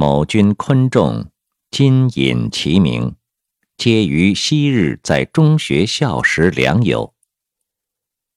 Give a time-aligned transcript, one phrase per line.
[0.00, 1.28] 某君昆仲，
[1.72, 3.16] 今引其名，
[3.76, 7.16] 皆于昔日在中学校时良友。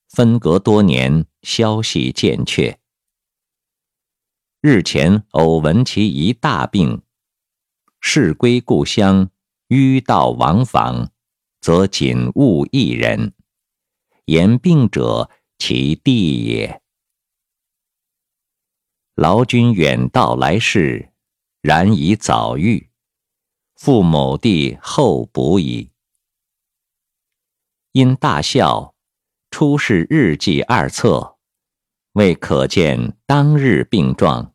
[0.09, 2.79] 分隔多年，消息渐却。
[4.59, 7.03] 日前偶闻其一大病，
[7.99, 9.29] 事归故乡，
[9.67, 11.11] 迂道往访，
[11.59, 13.35] 则仅误一人。
[14.25, 16.81] 言病者，其弟也。
[19.13, 21.10] 劳君远道来视，
[21.61, 22.89] 然已早愈。
[23.75, 25.91] 复某地后补矣。
[27.93, 28.93] 因大笑，
[29.49, 31.37] 出示日记二册，
[32.13, 34.53] 未可见当日病状，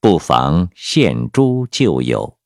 [0.00, 2.38] 不妨献诸旧友。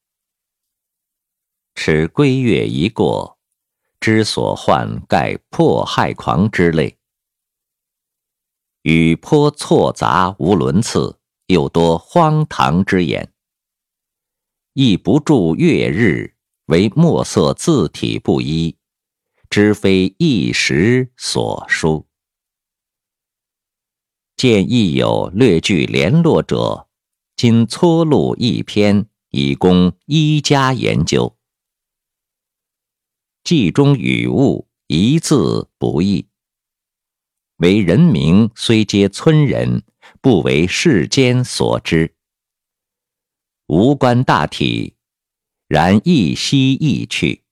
[1.74, 3.38] 此归月一过，
[4.00, 6.98] 之所患盖迫害狂之类。
[8.82, 13.32] 语颇错杂无伦次，又多荒唐之言，
[14.78, 16.34] 亦不著月日，
[16.66, 18.76] 为墨色字体不一，
[19.48, 22.06] 知非一时所书。
[24.36, 26.88] 见亦有略具联络者，
[27.34, 31.38] 今撮录一篇，以供一家研究。
[33.42, 36.28] 记中语物一字不易。
[37.56, 39.84] 为人名虽皆村人，
[40.20, 42.15] 不为世间所知。
[43.66, 44.96] 无关大体，
[45.66, 47.42] 然一息亦去。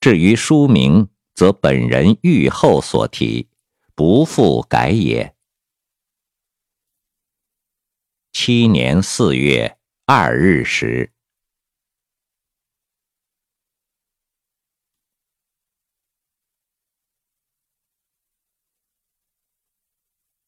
[0.00, 3.48] 至于书名，则本人御后所题，
[3.96, 5.34] 不复改也。
[8.32, 11.12] 七年四月二日时。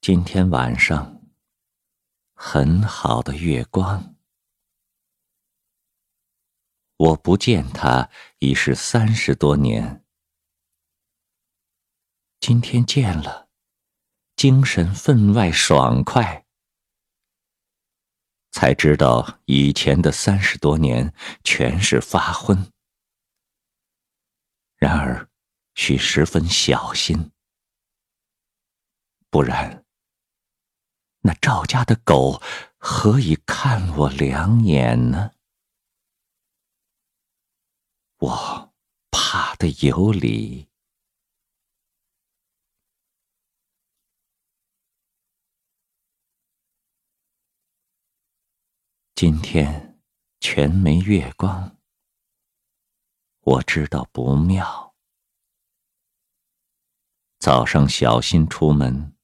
[0.01, 1.20] 今天晚上，
[2.43, 4.17] 很好的月光。
[6.97, 10.03] 我不见他已是三十多年，
[12.41, 13.51] 今天见了，
[14.37, 16.47] 精神分外爽快。
[18.51, 21.13] 才知道以前的三十多年
[21.45, 22.73] 全是发昏，
[24.77, 25.29] 然而
[25.75, 27.33] 需十分小心，
[29.29, 29.80] 不然。
[31.23, 32.41] 那赵家的狗
[32.79, 35.33] 何以看我两眼呢？
[38.17, 38.73] 我
[39.11, 40.69] 怕的有理。
[49.15, 50.01] 今天
[50.41, 51.77] 全没月光，
[53.41, 54.95] 我知道不妙。
[57.39, 59.15] 早上小心出门。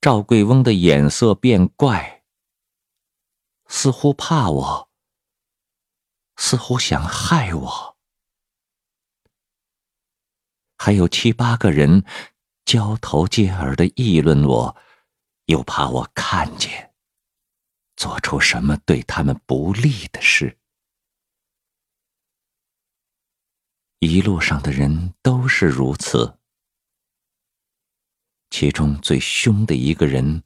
[0.00, 2.24] 赵贵翁的眼色变怪，
[3.66, 4.90] 似乎怕我，
[6.36, 7.98] 似乎想害我。
[10.78, 12.02] 还有七八个人
[12.64, 14.74] 交头接耳的议论我，
[15.44, 16.94] 又怕我看见，
[17.94, 20.58] 做出什么对他们不利的事。
[23.98, 26.39] 一路上的人都是如此。
[28.50, 30.42] 其中最凶的一个人，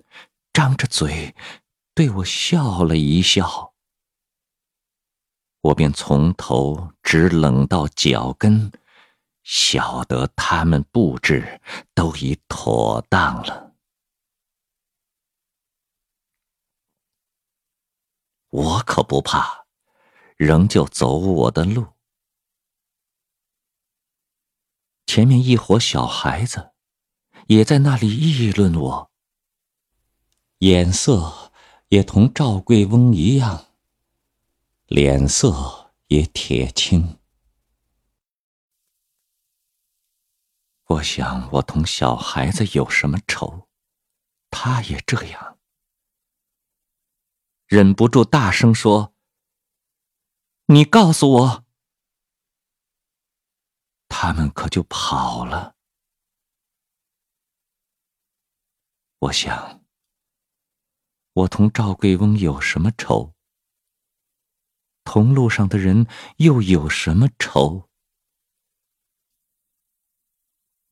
[0.52, 1.34] 张着嘴
[1.94, 3.74] 对我笑了一笑，
[5.62, 8.70] 我便从头直冷到脚跟，
[9.42, 11.62] 晓得他们布置
[11.94, 13.74] 都已妥当了。
[18.50, 19.64] 我可不怕，
[20.36, 21.94] 仍旧走我的路。
[25.06, 26.73] 前面一伙小孩子。
[27.48, 29.10] 也在那里议论我，
[30.58, 31.52] 眼色
[31.88, 33.66] 也同赵贵翁一样，
[34.86, 37.18] 脸色也铁青。
[40.86, 43.68] 我想，我同小孩子有什么仇，
[44.50, 45.58] 他也这样，
[47.66, 49.14] 忍不住大声说
[50.66, 51.64] ：“你告诉我，
[54.08, 55.74] 他们可就跑了。”
[59.24, 59.82] 我想，
[61.32, 63.32] 我同赵贵翁有什么仇？
[65.02, 66.06] 同路上的人
[66.36, 67.88] 又有什么仇？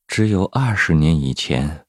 [0.06, 1.87] 只有二十年以前，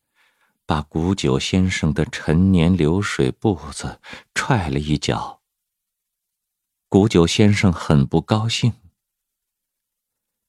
[0.66, 4.02] 把古九先生的陈年流水步子
[4.34, 5.42] 踹了一脚。
[6.90, 8.74] 古九先生很不高兴。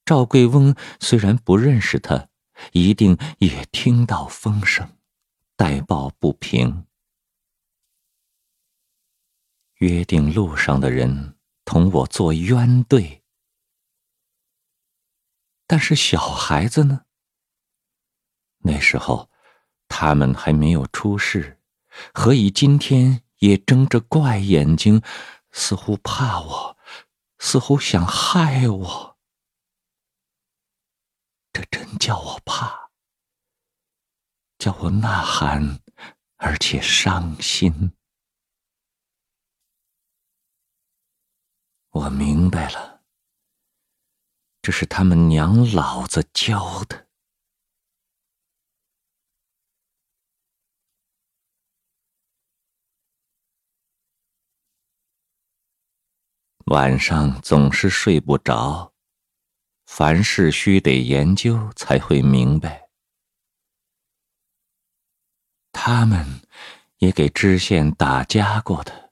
[0.03, 2.27] 赵贵翁虽然不认识他，
[2.73, 4.94] 一定也听到风声。
[5.55, 6.85] 代报不平。
[9.75, 13.23] 约定路上的人同我做冤对。
[15.67, 17.05] 但是小孩子呢？
[18.59, 19.29] 那时候，
[19.87, 21.59] 他们还没有出世，
[22.13, 25.01] 何以今天也睁着怪眼睛，
[25.51, 26.77] 似乎怕我，
[27.39, 29.17] 似乎想害我？
[31.51, 32.84] 这真叫我怕，
[34.57, 35.79] 叫我呐喊，
[36.37, 37.93] 而且伤心。
[41.89, 43.03] 我明白了。
[44.61, 47.05] 这是他们娘老子教的。
[56.65, 58.91] 晚上总是睡不着，
[59.85, 62.84] 凡事须得研究才会明白。
[65.87, 66.41] 他们
[66.97, 69.11] 也给知县打家过的，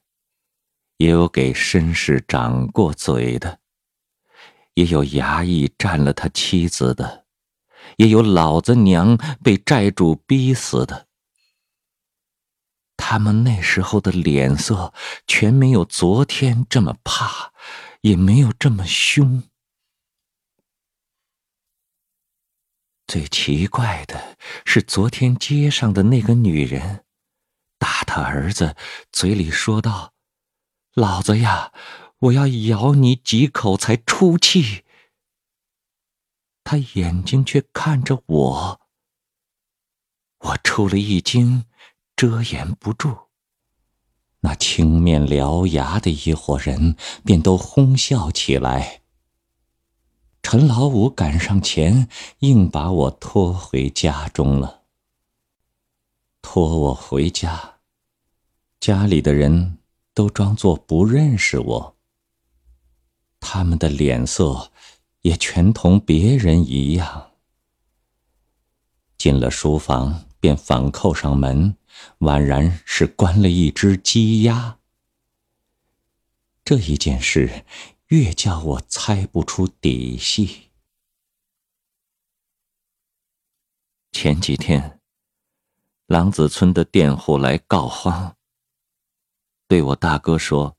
[0.96, 3.60] 也有给绅士掌过嘴的。
[4.74, 7.26] 也有衙役占了他妻子的，
[7.98, 11.06] 也有老子娘被债主逼死的。
[12.96, 14.92] 他们那时候的脸色
[15.28, 17.52] 全没有昨天这么怕，
[18.00, 19.44] 也没有这么凶。
[23.14, 27.04] 最奇怪的是，昨天街上的那个女人，
[27.78, 28.74] 打他儿子，
[29.12, 30.14] 嘴里说道
[30.94, 31.72] ：“老子呀！”
[32.18, 34.82] 我要咬你几口才出气。
[36.64, 38.80] 他眼睛却看着我，
[40.40, 41.66] 我出了一惊，
[42.16, 43.16] 遮掩不住。
[44.40, 49.02] 那青面獠牙的一伙人便都哄笑起来。
[50.44, 52.06] 陈老五赶上前，
[52.40, 54.82] 硬把我拖回家中了。
[56.42, 57.76] 拖我回家，
[58.78, 59.78] 家里的人
[60.12, 61.96] 都装作不认识我。
[63.40, 64.70] 他们的脸色
[65.22, 67.30] 也全同别人一样。
[69.16, 71.74] 进了书房，便反扣上门，
[72.18, 74.76] 宛然是关了一只鸡鸭。
[76.62, 77.64] 这一件事
[78.08, 80.70] 越叫我猜不出底细。
[84.12, 85.00] 前几天，
[86.06, 88.36] 狼子村的佃户来告荒，
[89.66, 90.76] 对我大哥说。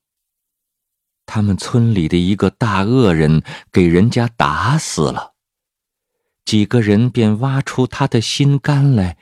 [1.26, 5.34] 他们村里的一个大恶人给人家打死了，
[6.46, 9.18] 几个人便挖出他的心肝来，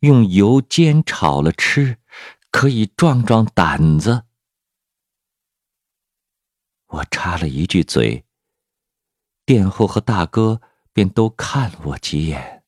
[0.00, 1.96] 用油煎炒了吃，
[2.50, 4.25] 可以壮壮胆子。
[6.96, 8.24] 我插了一句嘴，
[9.44, 10.62] 殿后和大哥
[10.94, 12.64] 便都看了我几眼。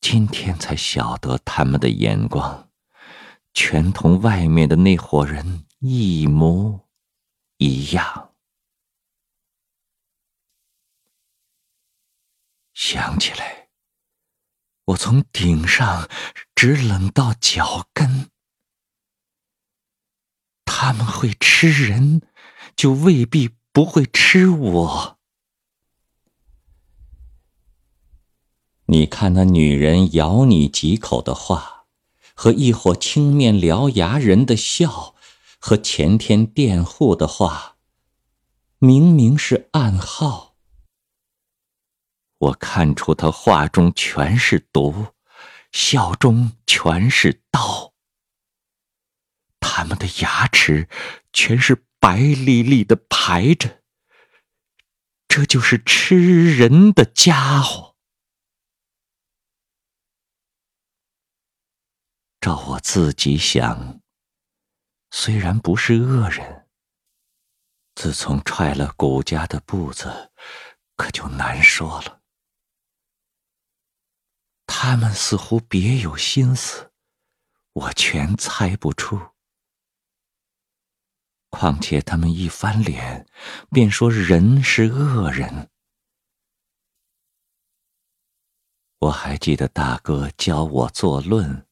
[0.00, 2.68] 今天才晓得他们的眼光，
[3.54, 5.66] 全同外面的那伙人。
[5.78, 6.88] 一模
[7.56, 8.34] 一样。
[12.72, 13.68] 想起来，
[14.84, 16.08] 我从顶上
[16.54, 18.30] 直冷到脚跟。
[20.74, 22.22] 他们会吃人，
[22.74, 25.18] 就未必不会吃我。
[28.86, 31.84] 你看那女人咬你几口的话，
[32.34, 35.14] 和一伙青面獠牙人的笑。
[35.60, 37.76] 和前天佃户的话，
[38.78, 40.56] 明明是暗号。
[42.38, 45.08] 我看出他话中全是毒，
[45.70, 47.81] 笑中全是刀。
[49.82, 50.88] 他们的牙齿
[51.32, 53.82] 全是白丽丽的排着，
[55.26, 57.96] 这就是吃人的家伙。
[62.40, 64.00] 照我自己想。
[65.10, 66.68] 虽然不是恶人，
[67.96, 70.30] 自从踹了谷家的步子，
[70.94, 72.22] 可就难说了。
[74.64, 76.92] 他们似乎别有心思，
[77.72, 79.31] 我全猜不出。
[81.52, 83.26] 况且他们一翻脸，
[83.70, 85.68] 便说人是恶人。
[89.00, 91.66] 我还记得大哥教我作论。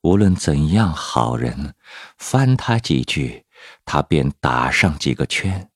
[0.00, 1.74] 无论怎样好人，
[2.16, 3.44] 翻他几句，
[3.84, 5.68] 他便打上几个圈；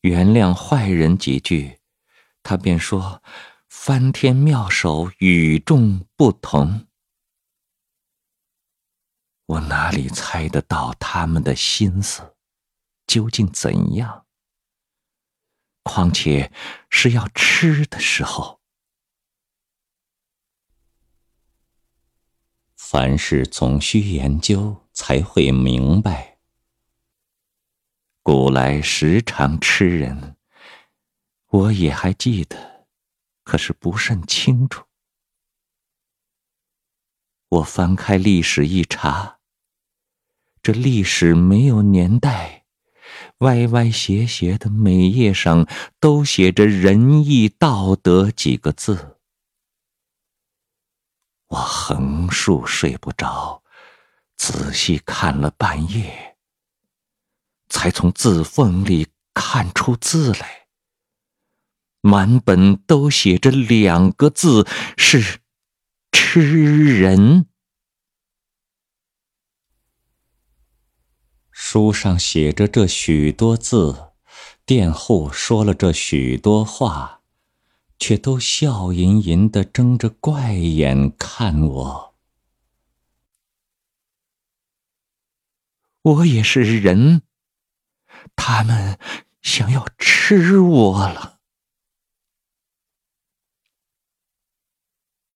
[0.00, 1.80] 原谅坏人几句，
[2.42, 3.22] 他便说
[3.68, 6.86] 翻天妙手与众不同。
[9.50, 12.36] 我哪里猜得到他们的心思
[13.04, 14.24] 究竟怎样？
[15.82, 16.52] 况且
[16.88, 18.60] 是要吃的时候。
[22.76, 26.38] 凡事总需研究，才会明白。
[28.22, 30.36] 古来时常吃人，
[31.46, 32.86] 我也还记得，
[33.42, 34.86] 可是不甚清楚。
[37.48, 39.39] 我翻开历史一查，
[40.62, 42.64] 这历史没有年代，
[43.38, 45.66] 歪歪斜斜的每页上
[45.98, 49.16] 都写着“仁义道德”几个字。
[51.48, 53.62] 我横竖睡不着，
[54.36, 56.36] 仔细看了半夜，
[57.68, 60.66] 才从字缝里看出字来。
[62.02, 65.40] 满本都写着两个字，是。
[66.12, 67.49] 吃人。
[71.72, 74.10] 书上写着这许多字，
[74.66, 77.20] 佃户说了这许多话，
[77.96, 82.16] 却都笑吟吟的睁着怪眼看我。
[86.02, 87.22] 我也是人，
[88.34, 88.98] 他们
[89.40, 91.38] 想要吃我了。